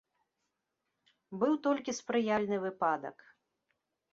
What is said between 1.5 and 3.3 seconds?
толькі спрыяльны выпадак.